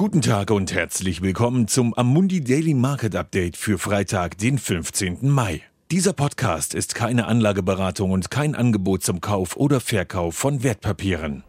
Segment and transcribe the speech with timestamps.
[0.00, 5.28] Guten Tag und herzlich willkommen zum Amundi Daily Market Update für Freitag, den 15.
[5.28, 5.60] Mai.
[5.90, 11.44] Dieser Podcast ist keine Anlageberatung und kein Angebot zum Kauf oder Verkauf von Wertpapieren.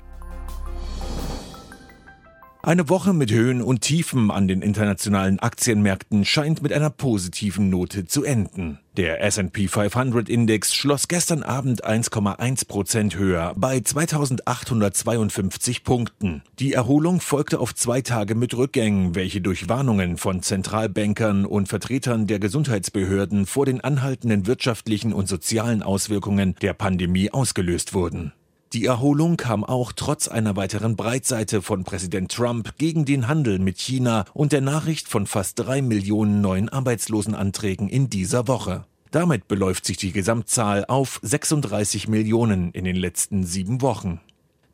[2.64, 8.06] Eine Woche mit Höhen und Tiefen an den internationalen Aktienmärkten scheint mit einer positiven Note
[8.06, 8.78] zu enden.
[8.98, 16.44] Der S&P 500 Index schloss gestern Abend 1,1 Prozent höher bei 2852 Punkten.
[16.60, 22.28] Die Erholung folgte auf zwei Tage mit Rückgängen, welche durch Warnungen von Zentralbankern und Vertretern
[22.28, 28.34] der Gesundheitsbehörden vor den anhaltenden wirtschaftlichen und sozialen Auswirkungen der Pandemie ausgelöst wurden.
[28.74, 33.80] Die Erholung kam auch trotz einer weiteren Breitseite von Präsident Trump gegen den Handel mit
[33.80, 38.86] China und der Nachricht von fast drei Millionen neuen Arbeitslosenanträgen in dieser Woche.
[39.12, 44.22] Damit beläuft sich die Gesamtzahl auf 36 Millionen in den letzten sieben Wochen.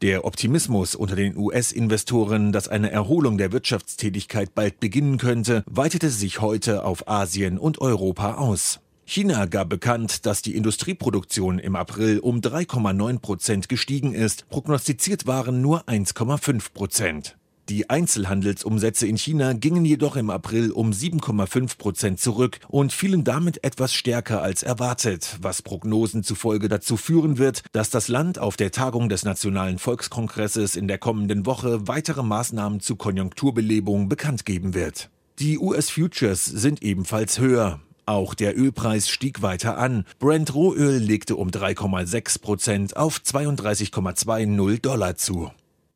[0.04, 6.40] Der Optimismus unter den US-Investoren, dass eine Erholung der Wirtschaftstätigkeit bald beginnen könnte, weitete sich
[6.40, 8.80] heute auf Asien und Europa aus.
[9.10, 14.50] China gab bekannt, dass die Industrieproduktion im April um 3,9 Prozent gestiegen ist.
[14.50, 17.38] Prognostiziert waren nur 1,5 Prozent.
[17.70, 23.64] Die Einzelhandelsumsätze in China gingen jedoch im April um 7,5 Prozent zurück und fielen damit
[23.64, 28.72] etwas stärker als erwartet, was Prognosen zufolge dazu führen wird, dass das Land auf der
[28.72, 35.10] Tagung des Nationalen Volkskongresses in der kommenden Woche weitere Maßnahmen zur Konjunkturbelebung bekannt geben wird.
[35.40, 37.80] Die US Futures sind ebenfalls höher.
[38.08, 40.06] Auch der Ölpreis stieg weiter an.
[40.18, 45.52] Brent Rohöl legte um 3,6 Prozent auf 32,20 Dollar zu.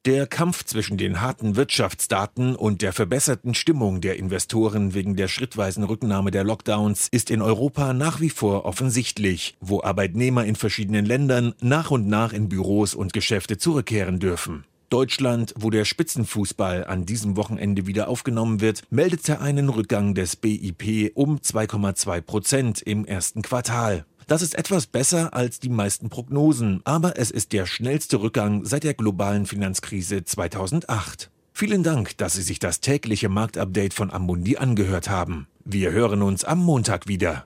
[0.05, 5.85] Der Kampf zwischen den harten Wirtschaftsdaten und der verbesserten Stimmung der Investoren wegen der schrittweisen
[5.85, 11.53] Rücknahme der Lockdowns ist in Europa nach wie vor offensichtlich, wo Arbeitnehmer in verschiedenen Ländern
[11.61, 14.65] nach und nach in Büros und Geschäfte zurückkehren dürfen.
[14.91, 21.13] Deutschland, wo der Spitzenfußball an diesem Wochenende wieder aufgenommen wird, meldete einen Rückgang des BIP
[21.15, 24.05] um 2,2 Prozent im ersten Quartal.
[24.27, 28.83] Das ist etwas besser als die meisten Prognosen, aber es ist der schnellste Rückgang seit
[28.83, 31.31] der globalen Finanzkrise 2008.
[31.53, 35.47] Vielen Dank, dass Sie sich das tägliche Marktupdate von Amundi angehört haben.
[35.63, 37.45] Wir hören uns am Montag wieder.